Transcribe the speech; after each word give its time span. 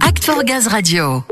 Act 0.00 0.24
for 0.24 0.42
Gaz 0.42 0.66
Radio. 0.66 1.22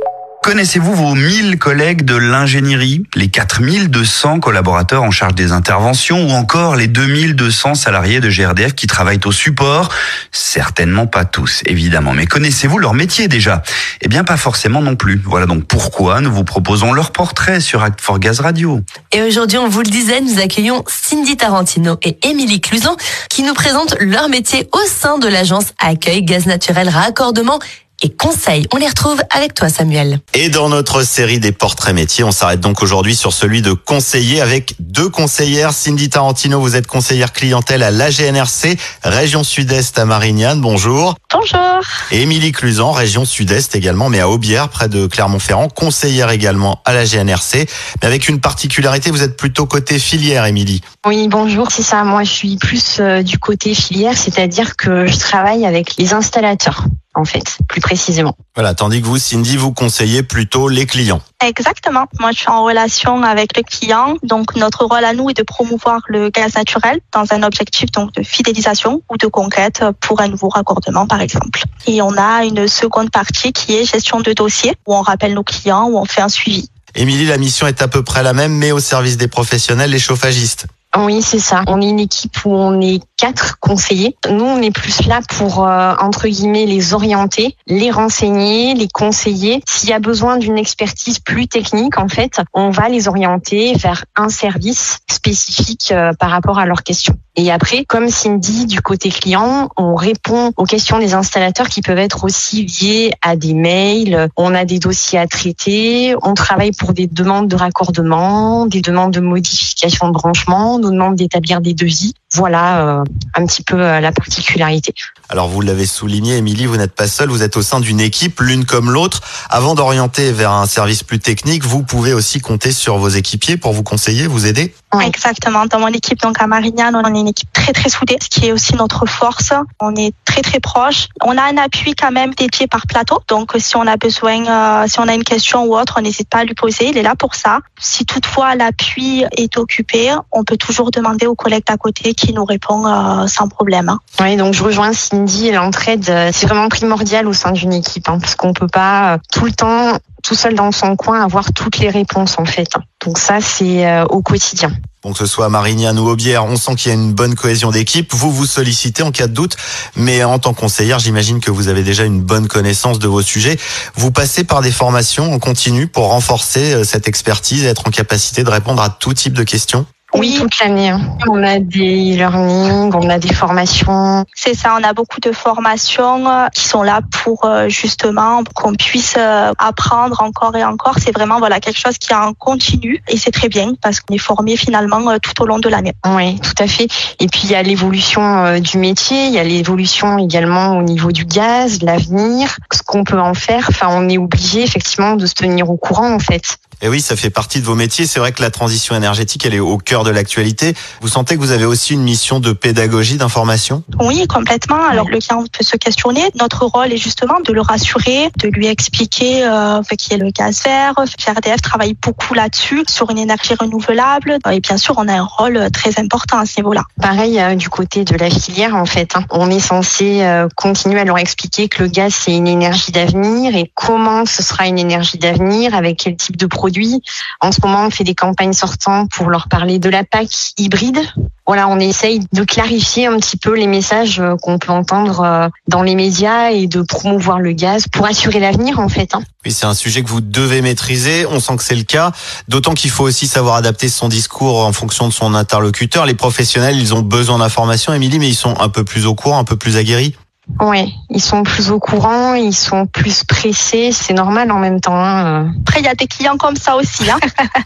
Connaissez-vous 0.44 0.94
vos 0.94 1.14
1000 1.14 1.58
collègues 1.58 2.02
de 2.02 2.14
l'ingénierie, 2.14 3.02
les 3.14 3.28
4200 3.28 4.40
collaborateurs 4.40 5.02
en 5.02 5.10
charge 5.10 5.34
des 5.34 5.52
interventions 5.52 6.28
ou 6.28 6.32
encore 6.32 6.76
les 6.76 6.86
2200 6.86 7.74
salariés 7.74 8.20
de 8.20 8.28
GRDF 8.28 8.74
qui 8.74 8.86
travaillent 8.86 9.20
au 9.24 9.32
support? 9.32 9.88
Certainement 10.32 11.06
pas 11.06 11.24
tous, 11.24 11.62
évidemment. 11.64 12.12
Mais 12.12 12.26
connaissez-vous 12.26 12.78
leur 12.78 12.92
métier 12.92 13.26
déjà? 13.26 13.62
Eh 14.02 14.08
bien, 14.08 14.22
pas 14.22 14.36
forcément 14.36 14.82
non 14.82 14.96
plus. 14.96 15.18
Voilà 15.24 15.46
donc 15.46 15.64
pourquoi 15.64 16.20
nous 16.20 16.30
vous 16.30 16.44
proposons 16.44 16.92
leur 16.92 17.10
portrait 17.10 17.60
sur 17.60 17.82
Act 17.82 18.02
for 18.02 18.18
Gaz 18.18 18.40
Radio. 18.40 18.82
Et 19.12 19.22
aujourd'hui, 19.22 19.56
on 19.56 19.68
vous 19.68 19.80
le 19.80 19.90
disait, 19.90 20.20
nous 20.20 20.38
accueillons 20.40 20.84
Cindy 20.86 21.38
Tarantino 21.38 21.96
et 22.02 22.18
Émilie 22.28 22.60
Cluzon 22.60 22.96
qui 23.30 23.44
nous 23.44 23.54
présentent 23.54 23.96
leur 23.98 24.28
métier 24.28 24.68
au 24.72 24.86
sein 24.86 25.18
de 25.18 25.26
l'agence 25.26 25.72
Accueil 25.78 26.22
Gaz 26.22 26.44
Naturel 26.44 26.90
Raccordement 26.90 27.58
et 28.02 28.10
conseils. 28.10 28.66
On 28.72 28.76
les 28.76 28.88
retrouve 28.88 29.20
avec 29.30 29.54
toi, 29.54 29.68
Samuel. 29.68 30.20
Et 30.34 30.48
dans 30.48 30.68
notre 30.68 31.02
série 31.02 31.38
des 31.38 31.52
portraits 31.52 31.94
métiers, 31.94 32.24
on 32.24 32.32
s'arrête 32.32 32.60
donc 32.60 32.82
aujourd'hui 32.82 33.14
sur 33.14 33.32
celui 33.32 33.62
de 33.62 33.72
conseiller 33.72 34.40
avec 34.40 34.74
deux 34.78 35.08
conseillères. 35.08 35.72
Cindy 35.72 36.08
Tarantino, 36.10 36.60
vous 36.60 36.76
êtes 36.76 36.86
conseillère 36.86 37.32
clientèle 37.32 37.82
à 37.82 37.90
l'AGNRC, 37.90 38.76
région 39.02 39.44
sud-est 39.44 39.98
à 39.98 40.04
Marignane. 40.04 40.60
Bonjour. 40.60 41.16
Bonjour. 41.32 41.80
Émilie 42.10 42.52
Cluzan, 42.52 42.92
région 42.92 43.24
sud-est 43.24 43.74
également, 43.74 44.08
mais 44.08 44.20
à 44.20 44.28
Aubière, 44.28 44.68
près 44.68 44.88
de 44.88 45.06
Clermont-Ferrand, 45.06 45.68
conseillère 45.68 46.30
également 46.30 46.80
à 46.84 46.92
la 46.92 47.04
GNRC. 47.04 47.66
Mais 48.00 48.06
avec 48.06 48.28
une 48.28 48.40
particularité, 48.40 49.10
vous 49.10 49.22
êtes 49.22 49.36
plutôt 49.36 49.66
côté 49.66 49.98
filière, 49.98 50.46
Émilie. 50.46 50.80
Oui, 51.06 51.28
bonjour, 51.28 51.70
c'est 51.70 51.82
ça. 51.82 52.04
Moi, 52.04 52.24
je 52.24 52.30
suis 52.30 52.56
plus 52.56 52.98
euh, 53.00 53.22
du 53.22 53.38
côté 53.38 53.74
filière, 53.74 54.16
c'est-à-dire 54.16 54.76
que 54.76 55.06
je 55.06 55.18
travaille 55.18 55.66
avec 55.66 55.96
les 55.96 56.12
installateurs 56.12 56.84
en 57.14 57.24
fait, 57.24 57.58
plus 57.68 57.80
précisément. 57.80 58.36
Voilà, 58.54 58.74
tandis 58.74 59.00
que 59.00 59.06
vous, 59.06 59.18
Cindy, 59.18 59.56
vous 59.56 59.72
conseillez 59.72 60.22
plutôt 60.22 60.68
les 60.68 60.86
clients. 60.86 61.20
Exactement. 61.44 62.06
Moi, 62.20 62.30
je 62.32 62.38
suis 62.38 62.48
en 62.48 62.64
relation 62.64 63.22
avec 63.22 63.56
le 63.56 63.62
client. 63.62 64.16
Donc, 64.22 64.56
notre 64.56 64.84
rôle 64.84 65.04
à 65.04 65.12
nous 65.12 65.30
est 65.30 65.36
de 65.36 65.42
promouvoir 65.42 66.00
le 66.08 66.30
gaz 66.30 66.54
naturel 66.54 67.00
dans 67.12 67.32
un 67.32 67.42
objectif 67.42 67.90
donc 67.92 68.12
de 68.12 68.22
fidélisation 68.22 69.02
ou 69.10 69.16
de 69.16 69.26
conquête 69.26 69.84
pour 70.00 70.20
un 70.20 70.28
nouveau 70.28 70.48
raccordement, 70.48 71.06
par 71.06 71.20
exemple. 71.20 71.62
Et 71.86 72.02
on 72.02 72.16
a 72.16 72.44
une 72.44 72.66
seconde 72.68 73.10
partie 73.10 73.52
qui 73.52 73.74
est 73.74 73.84
gestion 73.84 74.20
de 74.20 74.32
dossier, 74.32 74.72
où 74.86 74.94
on 74.94 75.02
rappelle 75.02 75.34
nos 75.34 75.44
clients, 75.44 75.84
où 75.84 75.98
on 75.98 76.04
fait 76.04 76.22
un 76.22 76.28
suivi. 76.28 76.68
Émilie, 76.94 77.26
la 77.26 77.38
mission 77.38 77.66
est 77.66 77.82
à 77.82 77.88
peu 77.88 78.04
près 78.04 78.22
la 78.22 78.32
même, 78.32 78.52
mais 78.52 78.70
au 78.70 78.78
service 78.78 79.16
des 79.16 79.26
professionnels, 79.26 79.90
les 79.90 79.98
chauffagistes. 79.98 80.66
Oui, 80.96 81.22
c'est 81.22 81.40
ça. 81.40 81.62
On 81.66 81.80
est 81.80 81.88
une 81.88 81.98
équipe 81.98 82.44
où 82.44 82.54
on 82.54 82.80
est 82.80 83.02
quatre 83.16 83.58
conseillers. 83.58 84.16
Nous, 84.30 84.44
on 84.44 84.62
est 84.62 84.70
plus 84.70 85.06
là 85.06 85.20
pour, 85.28 85.66
euh, 85.66 85.94
entre 86.00 86.28
guillemets, 86.28 86.66
les 86.66 86.94
orienter, 86.94 87.56
les 87.66 87.90
renseigner, 87.90 88.74
les 88.74 88.88
conseiller. 88.88 89.62
S'il 89.68 89.88
y 89.88 89.92
a 89.92 89.98
besoin 89.98 90.36
d'une 90.36 90.56
expertise 90.56 91.18
plus 91.18 91.48
technique, 91.48 91.98
en 91.98 92.08
fait, 92.08 92.40
on 92.52 92.70
va 92.70 92.88
les 92.88 93.08
orienter 93.08 93.74
vers 93.74 94.04
un 94.14 94.28
service 94.28 94.98
spécifique 95.10 95.90
euh, 95.90 96.12
par 96.12 96.30
rapport 96.30 96.58
à 96.58 96.66
leurs 96.66 96.84
questions. 96.84 97.16
Et 97.36 97.50
après, 97.50 97.84
comme 97.84 98.08
Cindy, 98.08 98.66
du 98.66 98.80
côté 98.80 99.08
client, 99.08 99.68
on 99.76 99.96
répond 99.96 100.52
aux 100.56 100.64
questions 100.64 101.00
des 101.00 101.14
installateurs 101.14 101.68
qui 101.68 101.82
peuvent 101.82 101.98
être 101.98 102.22
aussi 102.22 102.64
liées 102.64 103.10
à 103.22 103.34
des 103.34 103.54
mails. 103.54 104.28
On 104.36 104.54
a 104.54 104.64
des 104.64 104.78
dossiers 104.78 105.18
à 105.18 105.26
traiter. 105.26 106.14
On 106.22 106.34
travaille 106.34 106.70
pour 106.70 106.92
des 106.92 107.08
demandes 107.08 107.48
de 107.48 107.56
raccordement, 107.56 108.66
des 108.66 108.82
demandes 108.82 109.12
de 109.12 109.20
modification 109.20 110.06
de 110.08 110.12
branchement. 110.12 110.76
On 110.76 110.78
nous 110.78 110.92
demande 110.92 111.16
d'établir 111.16 111.60
des 111.60 111.74
devis. 111.74 112.14
Voilà 112.34 112.80
euh, 112.80 113.04
un 113.34 113.46
petit 113.46 113.62
peu 113.62 113.80
euh, 113.80 114.00
la 114.00 114.12
particularité. 114.12 114.92
Alors 115.28 115.48
vous 115.48 115.60
l'avez 115.60 115.86
souligné, 115.86 116.36
Émilie, 116.36 116.66
vous 116.66 116.76
n'êtes 116.76 116.94
pas 116.94 117.06
seule, 117.06 117.28
vous 117.28 117.42
êtes 117.42 117.56
au 117.56 117.62
sein 117.62 117.80
d'une 117.80 118.00
équipe, 118.00 118.40
l'une 118.40 118.64
comme 118.64 118.90
l'autre. 118.90 119.20
Avant 119.50 119.74
d'orienter 119.74 120.32
vers 120.32 120.50
un 120.50 120.66
service 120.66 121.02
plus 121.02 121.20
technique, 121.20 121.64
vous 121.64 121.82
pouvez 121.82 122.12
aussi 122.12 122.40
compter 122.40 122.72
sur 122.72 122.98
vos 122.98 123.08
équipiers 123.08 123.56
pour 123.56 123.72
vous 123.72 123.82
conseiller, 123.82 124.26
vous 124.26 124.46
aider. 124.46 124.74
Exactement. 125.00 125.66
Dans 125.66 125.80
mon 125.80 125.88
équipe, 125.88 126.20
donc 126.20 126.40
à 126.40 126.46
Marignane, 126.46 126.94
on 126.94 127.14
est 127.14 127.20
une 127.20 127.28
équipe 127.28 127.52
très 127.52 127.72
très 127.72 127.88
soudée, 127.88 128.16
ce 128.22 128.28
qui 128.28 128.46
est 128.46 128.52
aussi 128.52 128.74
notre 128.74 129.06
force. 129.06 129.52
On 129.80 129.94
est 129.96 130.12
très 130.24 130.42
très 130.42 130.60
proche. 130.60 131.08
On 131.22 131.36
a 131.36 131.42
un 131.42 131.56
appui 131.56 131.94
quand 131.94 132.12
même 132.12 132.32
dédié 132.34 132.66
par 132.66 132.86
plateau. 132.86 133.20
Donc 133.28 133.52
si 133.58 133.76
on 133.76 133.86
a 133.86 133.96
besoin, 133.96 134.46
euh, 134.46 134.86
si 134.86 135.00
on 135.00 135.08
a 135.08 135.14
une 135.14 135.24
question 135.24 135.64
ou 135.64 135.76
autre, 135.76 135.94
on 135.98 136.02
n'hésite 136.02 136.28
pas 136.28 136.38
à 136.38 136.44
lui 136.44 136.54
poser. 136.54 136.88
Il 136.88 136.98
est 136.98 137.02
là 137.02 137.14
pour 137.16 137.34
ça. 137.34 137.60
Si 137.80 138.04
toutefois 138.04 138.54
l'appui 138.54 139.24
est 139.36 139.56
occupé, 139.56 140.14
on 140.30 140.44
peut 140.44 140.56
toujours 140.56 140.90
demander 140.90 141.26
aux 141.26 141.34
collègues 141.34 141.64
d'à 141.66 141.76
côté 141.76 142.14
qui 142.14 142.23
nous 142.32 142.44
répond 142.44 142.86
euh, 142.86 143.26
sans 143.26 143.48
problème. 143.48 143.88
hein. 143.88 144.00
Oui, 144.20 144.36
donc 144.36 144.54
je 144.54 144.62
rejoins 144.62 144.92
Cindy. 144.92 145.50
L'entraide, 145.50 146.08
euh, 146.08 146.30
c'est 146.32 146.46
vraiment 146.46 146.68
primordial 146.68 147.26
au 147.26 147.32
sein 147.32 147.52
d'une 147.52 147.72
équipe, 147.72 148.08
hein, 148.08 148.18
parce 148.20 148.34
qu'on 148.34 148.52
peut 148.52 148.68
pas 148.68 149.14
euh, 149.14 149.18
tout 149.32 149.44
le 149.44 149.52
temps, 149.52 149.98
tout 150.22 150.34
seul 150.34 150.54
dans 150.54 150.72
son 150.72 150.96
coin, 150.96 151.22
avoir 151.22 151.52
toutes 151.52 151.78
les 151.78 151.90
réponses 151.90 152.38
en 152.38 152.44
fait. 152.44 152.68
hein. 152.76 152.82
Donc 153.04 153.18
ça, 153.18 153.38
c'est 153.40 153.86
euh, 153.86 154.04
au 154.06 154.22
quotidien. 154.22 154.72
Bon, 155.02 155.12
que 155.12 155.18
ce 155.18 155.26
soit 155.26 155.44
à 155.44 155.48
Marignane 155.50 155.98
ou 155.98 156.08
Aubière, 156.08 156.46
on 156.46 156.56
sent 156.56 156.76
qu'il 156.76 156.88
y 156.88 156.92
a 156.92 156.94
une 156.94 157.12
bonne 157.12 157.34
cohésion 157.34 157.70
d'équipe. 157.70 158.14
Vous 158.14 158.32
vous 158.32 158.46
sollicitez 158.46 159.02
en 159.02 159.10
cas 159.12 159.26
de 159.26 159.34
doute, 159.34 159.54
mais 159.96 160.24
en 160.24 160.38
tant 160.38 160.54
que 160.54 160.60
conseillère, 160.60 160.98
j'imagine 160.98 161.40
que 161.40 161.50
vous 161.50 161.68
avez 161.68 161.82
déjà 161.82 162.04
une 162.04 162.22
bonne 162.22 162.48
connaissance 162.48 162.98
de 162.98 163.06
vos 163.06 163.20
sujets. 163.20 163.58
Vous 163.96 164.10
passez 164.10 164.44
par 164.44 164.62
des 164.62 164.72
formations 164.72 165.30
en 165.34 165.38
continu 165.38 165.88
pour 165.88 166.08
renforcer 166.08 166.84
cette 166.84 167.06
expertise 167.06 167.64
et 167.64 167.66
être 167.66 167.86
en 167.86 167.90
capacité 167.90 168.44
de 168.44 168.50
répondre 168.50 168.80
à 168.80 168.88
tout 168.88 169.12
type 169.12 169.34
de 169.34 169.42
questions? 169.42 169.84
Oui, 170.16 170.36
toute 170.40 170.58
l'année. 170.60 170.90
hein. 170.90 171.00
On 171.28 171.42
a 171.42 171.58
des 171.58 172.14
learnings, 172.16 172.92
on 172.94 173.08
a 173.08 173.18
des 173.18 173.34
formations. 173.34 174.24
C'est 174.32 174.54
ça, 174.54 174.76
on 174.78 174.84
a 174.84 174.92
beaucoup 174.92 175.18
de 175.20 175.32
formations 175.32 176.28
euh, 176.28 176.46
qui 176.54 176.62
sont 176.64 176.82
là 176.82 177.00
pour 177.24 177.44
euh, 177.44 177.68
justement 177.68 178.44
qu'on 178.54 178.74
puisse 178.74 179.16
euh, 179.18 179.52
apprendre 179.58 180.22
encore 180.22 180.54
et 180.56 180.64
encore. 180.64 180.94
C'est 181.00 181.10
vraiment 181.12 181.40
voilà 181.40 181.58
quelque 181.58 181.80
chose 181.80 181.98
qui 181.98 182.12
est 182.12 182.16
en 182.16 182.32
continu 182.32 183.02
et 183.08 183.16
c'est 183.16 183.32
très 183.32 183.48
bien 183.48 183.72
parce 183.82 183.98
qu'on 183.98 184.14
est 184.14 184.18
formé 184.18 184.56
finalement 184.56 185.00
tout 185.18 185.42
au 185.42 185.46
long 185.46 185.58
de 185.58 185.68
l'année. 185.68 185.94
Oui, 186.06 186.38
tout 186.38 186.62
à 186.62 186.68
fait. 186.68 186.86
Et 187.18 187.26
puis 187.26 187.40
il 187.44 187.50
y 187.50 187.56
a 187.56 187.62
l'évolution 187.64 188.60
du 188.60 188.78
métier, 188.78 189.26
il 189.26 189.32
y 189.32 189.38
a 189.40 189.44
l'évolution 189.44 190.18
également 190.18 190.78
au 190.78 190.82
niveau 190.82 191.10
du 191.10 191.24
gaz, 191.24 191.82
l'avenir, 191.82 192.56
ce 192.72 192.82
qu'on 192.94 193.02
peut 193.02 193.20
en 193.20 193.34
faire. 193.34 193.66
Enfin, 193.68 193.88
on 193.90 194.08
est 194.08 194.18
obligé 194.18 194.62
effectivement 194.62 195.16
de 195.16 195.26
se 195.26 195.34
tenir 195.34 195.68
au 195.68 195.76
courant 195.76 196.14
en 196.14 196.20
fait. 196.20 196.58
Et 196.82 196.88
oui, 196.88 197.00
ça 197.00 197.16
fait 197.16 197.30
partie 197.30 197.60
de 197.60 197.64
vos 197.64 197.74
métiers. 197.76 198.04
C'est 198.06 198.20
vrai 198.20 198.32
que 198.32 198.42
la 198.42 198.50
transition 198.50 198.94
énergétique, 198.94 199.46
elle 199.46 199.54
est 199.54 199.60
au 199.60 199.78
cœur 199.78 200.04
de 200.04 200.10
l'actualité. 200.10 200.74
Vous 201.00 201.08
sentez 201.08 201.34
que 201.36 201.40
vous 201.40 201.52
avez 201.52 201.64
aussi 201.64 201.94
une 201.94 202.02
mission 202.02 202.40
de 202.40 202.52
pédagogie, 202.52 203.16
d'information? 203.16 203.82
Oui, 204.00 204.26
complètement. 204.26 204.84
Alors 204.90 205.08
le 205.08 205.18
client 205.18 205.44
peut 205.50 205.64
se 205.64 205.76
questionner. 205.76 206.22
Notre 206.38 206.66
rôle 206.66 206.92
est 206.92 206.98
justement 206.98 207.40
de 207.44 207.52
le 207.52 207.62
rassurer, 207.62 208.28
de 208.38 208.48
lui 208.48 208.66
expliquer 208.66 209.44
euh, 209.44 209.80
qui 209.96 210.12
est 210.14 210.18
le 210.18 210.30
gaz 210.30 210.62
vert. 210.64 210.94
GRDF 211.18 211.62
travaille 211.62 211.96
beaucoup 212.02 212.34
là-dessus, 212.34 212.84
sur 212.88 213.08
une 213.10 213.18
énergie 213.18 213.54
renouvelable. 213.54 214.38
Et 214.52 214.60
bien 214.60 214.76
sûr, 214.76 214.94
on 214.98 215.08
a 215.08 215.14
un 215.14 215.24
rôle 215.24 215.70
très 215.72 215.98
important 215.98 216.38
à 216.38 216.44
ce 216.46 216.58
niveau-là. 216.58 216.82
Pareil 217.00 217.40
euh, 217.40 217.54
du 217.54 217.70
côté 217.70 218.04
de 218.04 218.16
la 218.16 218.28
filière 218.28 218.74
en 218.76 218.84
fait. 218.84 219.16
hein. 219.16 219.24
On 219.30 219.50
est 219.50 219.60
censé 219.60 220.22
euh, 220.22 220.48
continuer 220.54 221.00
à 221.00 221.04
leur 221.04 221.18
expliquer 221.18 221.68
que 221.68 221.84
le 221.84 221.88
gaz 221.88 222.12
c'est 222.14 222.34
une 222.34 222.48
énergie 222.48 222.83
d'avenir 222.92 223.54
et 223.56 223.70
comment 223.74 224.26
ce 224.26 224.42
sera 224.42 224.66
une 224.66 224.78
énergie 224.78 225.18
d'avenir, 225.18 225.74
avec 225.74 225.98
quel 225.98 226.16
type 226.16 226.36
de 226.36 226.46
produit. 226.46 227.00
En 227.40 227.52
ce 227.52 227.60
moment, 227.62 227.86
on 227.86 227.90
fait 227.90 228.04
des 228.04 228.14
campagnes 228.14 228.52
sortantes 228.52 229.10
pour 229.10 229.30
leur 229.30 229.48
parler 229.48 229.78
de 229.78 229.88
la 229.88 230.04
PAC 230.04 230.28
hybride. 230.58 230.98
Voilà, 231.46 231.68
on 231.68 231.78
essaye 231.78 232.20
de 232.32 232.42
clarifier 232.42 233.06
un 233.06 233.18
petit 233.18 233.36
peu 233.36 233.54
les 233.54 233.66
messages 233.66 234.18
euh, 234.18 234.34
qu'on 234.40 234.58
peut 234.58 234.72
entendre 234.72 235.20
euh, 235.20 235.48
dans 235.68 235.82
les 235.82 235.94
médias 235.94 236.50
et 236.52 236.66
de 236.66 236.80
promouvoir 236.80 237.38
le 237.38 237.52
gaz 237.52 237.84
pour 237.92 238.06
assurer 238.06 238.40
l'avenir 238.40 238.78
en 238.80 238.88
fait. 238.88 239.14
hein. 239.14 239.22
Oui, 239.44 239.52
c'est 239.52 239.66
un 239.66 239.74
sujet 239.74 240.02
que 240.02 240.08
vous 240.08 240.22
devez 240.22 240.62
maîtriser. 240.62 241.26
On 241.26 241.40
sent 241.40 241.56
que 241.56 241.62
c'est 241.62 241.74
le 241.74 241.82
cas. 241.82 242.12
D'autant 242.48 242.72
qu'il 242.72 242.90
faut 242.90 243.04
aussi 243.04 243.26
savoir 243.26 243.56
adapter 243.56 243.90
son 243.90 244.08
discours 244.08 244.64
en 244.64 244.72
fonction 244.72 245.06
de 245.06 245.12
son 245.12 245.34
interlocuteur. 245.34 246.06
Les 246.06 246.14
professionnels, 246.14 246.78
ils 246.78 246.94
ont 246.94 247.02
besoin 247.02 247.38
d'informations, 247.38 247.92
Émilie, 247.92 248.18
mais 248.18 248.28
ils 248.28 248.34
sont 248.34 248.58
un 248.58 248.70
peu 248.70 248.84
plus 248.84 249.04
au 249.04 249.14
courant, 249.14 249.38
un 249.38 249.44
peu 249.44 249.56
plus 249.56 249.76
aguerris. 249.76 250.14
Ouais, 250.60 250.88
ils 251.10 251.22
sont 251.22 251.42
plus 251.42 251.70
au 251.70 251.80
courant, 251.80 252.34
ils 252.34 252.54
sont 252.54 252.86
plus 252.86 253.24
pressés, 253.24 253.90
c'est 253.92 254.12
normal 254.12 254.50
en 254.50 254.58
même 254.58 254.80
temps. 254.80 254.94
hein, 254.94 255.52
Après, 255.62 255.80
il 255.80 255.86
y 255.86 255.88
a 255.88 255.94
des 255.94 256.06
clients 256.06 256.36
comme 256.36 256.56
ça 256.56 256.76
aussi. 256.76 257.10
Hein. 257.10 257.18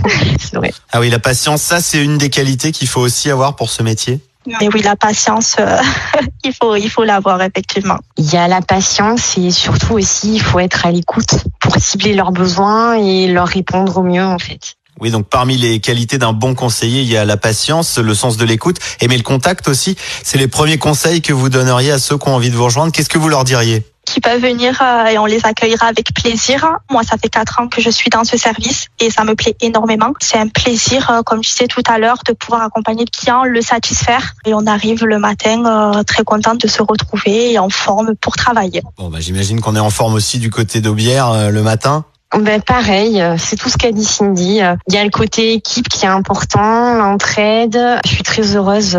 vrai. 0.53 0.73
Ah 0.93 1.01
oui, 1.01 1.11
la 1.11 1.19
patience, 1.19 1.63
ça, 1.63 1.81
c'est 1.81 2.03
une 2.03 2.17
des 2.17 2.31
qualités 2.31 2.71
qu'il 2.71 2.89
faut 2.89 3.01
aussi 3.01 3.31
avoir 3.31 3.57
pour 3.57 3.71
ce 3.71 3.83
métier. 3.83 4.21
Mais 4.47 4.69
oui, 4.73 4.83
la 4.83 4.95
patience, 4.95 5.57
euh, 5.59 5.79
il 6.45 6.53
faut, 6.53 6.77
il 6.77 6.91
faut 6.91 7.05
l'avoir 7.05 7.41
effectivement. 7.43 7.99
Il 8.19 8.31
y 8.31 8.37
a 8.37 8.47
la 8.47 8.61
patience 8.61 9.39
et 9.39 9.51
surtout 9.51 9.95
aussi 9.95 10.35
il 10.35 10.43
faut 10.43 10.61
être 10.61 10.87
à 10.87 10.91
l'écoute 10.91 11.45
pour 11.61 11.77
cibler 11.77 12.13
leurs 12.15 12.31
besoins 12.33 12.95
et 12.95 13.27
leur 13.27 13.49
répondre 13.49 13.97
au 13.97 14.03
mieux 14.03 14.25
en 14.25 14.39
fait. 14.39 14.77
Oui, 15.01 15.11
donc 15.11 15.27
parmi 15.29 15.57
les 15.57 15.81
qualités 15.81 16.19
d'un 16.19 16.33
bon 16.33 16.55
conseiller, 16.55 17.03
il 17.03 17.09
y 17.09 17.17
a 17.17 17.25
la 17.25 17.37
patience, 17.37 17.99
le 17.99 18.15
sens 18.15 18.37
de 18.37 18.45
l'écoute, 18.45 18.77
aimer 19.01 19.17
le 19.17 19.23
contact 19.23 19.67
aussi. 19.69 19.97
C'est 20.23 20.39
les 20.39 20.49
premiers 20.49 20.79
conseils 20.79 21.21
que 21.21 21.33
vous 21.33 21.49
donneriez 21.49 21.91
à 21.91 21.99
ceux 21.99 22.17
qui 22.17 22.29
ont 22.29 22.35
envie 22.35 22.51
de 22.51 22.57
vous 22.57 22.65
rejoindre. 22.65 22.93
Qu'est-ce 22.93 23.09
que 23.09 23.19
vous 23.19 23.29
leur 23.29 23.45
diriez? 23.45 23.83
Qui 24.07 24.21
peuvent 24.21 24.41
venir 24.41 24.81
euh, 24.83 25.07
et 25.07 25.19
on 25.19 25.25
les 25.25 25.41
accueillera 25.45 25.87
avec 25.87 26.15
plaisir. 26.15 26.77
Moi, 26.91 27.03
ça 27.03 27.17
fait 27.17 27.31
quatre 27.31 27.59
ans 27.61 27.69
que 27.69 27.81
je 27.81 27.89
suis 27.89 28.11
dans 28.11 28.23
ce 28.23 28.37
service 28.37 28.89
et 29.01 29.11
ça 29.11 29.25
me 29.25 29.35
plaît 29.35 29.57
énormément. 29.63 30.13
C'est 30.21 30.37
un 30.37 30.49
plaisir, 30.49 31.11
euh, 31.11 31.23
comme 31.23 31.43
je 31.43 31.49
disais 31.49 31.67
tout 31.67 31.83
à 31.89 31.99
l'heure, 31.99 32.19
de 32.27 32.33
pouvoir 32.35 32.63
accompagner 32.63 33.07
le 33.07 33.11
client, 33.11 33.45
le 33.45 33.63
satisfaire. 33.63 34.35
Et 34.45 34.53
on 34.53 34.67
arrive 34.67 35.05
le 35.07 35.19
matin 35.19 35.65
euh, 35.65 36.03
très 36.03 36.23
contente 36.23 36.61
de 36.61 36.69
se 36.69 36.83
retrouver 36.83 37.53
et 37.53 37.59
en 37.59 37.71
forme 37.71 38.15
pour 38.21 38.37
travailler. 38.37 38.83
Bon, 38.99 39.09
bah, 39.09 39.21
j'imagine 39.21 39.61
qu'on 39.61 39.75
est 39.75 39.81
en 39.81 39.91
forme 39.91 40.15
aussi 40.15 40.39
du 40.39 40.51
côté 40.51 40.83
d'Aubière 40.83 41.51
le 41.51 41.63
matin. 41.63 42.05
Ben 42.39 42.61
pareil, 42.61 43.23
c'est 43.39 43.57
tout 43.57 43.69
ce 43.69 43.77
qu'a 43.77 43.93
dit 43.93 44.05
Cindy. 44.05 44.61
Il 44.89 44.95
y 44.95 44.97
a 44.97 45.05
le 45.05 45.11
côté 45.11 45.53
équipe 45.53 45.89
qui 45.89 46.05
est 46.05 46.09
important, 46.09 46.95
l'entraide. 46.95 47.79
Je 48.05 48.09
suis 48.09 48.23
très 48.23 48.57
heureuse 48.57 48.99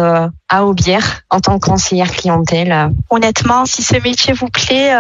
à 0.50 0.66
Aubière 0.66 1.22
en 1.30 1.40
tant 1.40 1.60
que 1.60 1.68
conseillère 1.68 2.12
clientèle. 2.12 2.92
Honnêtement, 3.10 3.66
si 3.66 3.84
ce 3.84 3.96
métier 4.02 4.34
vous 4.34 4.48
plaît, 4.48 4.94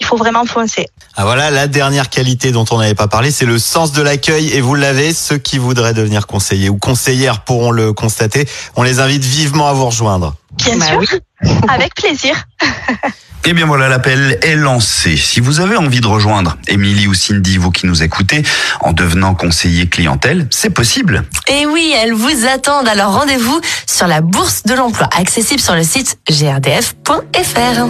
il 0.00 0.06
faut 0.06 0.16
vraiment 0.16 0.44
foncer. 0.46 0.86
Ah 1.16 1.24
voilà, 1.24 1.50
la 1.50 1.68
dernière 1.68 2.08
qualité 2.08 2.52
dont 2.52 2.64
on 2.70 2.78
n'avait 2.78 2.94
pas 2.94 3.08
parlé, 3.08 3.30
c'est 3.30 3.44
le 3.44 3.58
sens 3.58 3.92
de 3.92 4.02
l'accueil 4.02 4.48
et 4.52 4.60
vous 4.60 4.74
l'avez. 4.74 5.12
Ceux 5.12 5.38
qui 5.38 5.58
voudraient 5.58 5.92
devenir 5.92 6.26
conseillers 6.26 6.70
ou 6.70 6.78
conseillères 6.78 7.44
pourront 7.44 7.70
le 7.70 7.92
constater. 7.92 8.48
On 8.76 8.82
les 8.82 9.00
invite 9.00 9.22
vivement 9.22 9.68
à 9.68 9.72
vous 9.72 9.86
rejoindre. 9.86 10.34
Bien 10.52 10.78
bah 10.78 10.86
sûr, 10.86 11.18
avec 11.68 11.94
plaisir. 11.94 12.34
Eh 13.44 13.52
bien 13.54 13.66
voilà, 13.66 13.88
l'appel 13.88 14.38
est 14.42 14.54
lancé. 14.54 15.16
Si 15.16 15.40
vous 15.40 15.60
avez 15.60 15.76
envie 15.76 16.00
de 16.00 16.06
rejoindre 16.06 16.58
Émilie 16.68 17.06
ou 17.06 17.14
Cindy, 17.14 17.56
vous 17.56 17.70
qui 17.70 17.86
nous 17.86 18.02
écoutez, 18.02 18.42
en 18.80 18.92
devenant 18.92 19.34
conseiller 19.34 19.88
clientèle, 19.88 20.46
c'est 20.50 20.70
possible. 20.70 21.24
Et 21.48 21.66
oui, 21.66 21.94
elles 22.02 22.12
vous 22.12 22.46
attendent. 22.46 22.88
Alors 22.88 23.12
rendez-vous 23.12 23.60
sur 23.86 24.06
la 24.06 24.20
bourse 24.20 24.64
de 24.64 24.74
l'emploi, 24.74 25.08
accessible 25.16 25.60
sur 25.60 25.74
le 25.74 25.82
site 25.82 26.18
grdf.fr. 26.28 27.86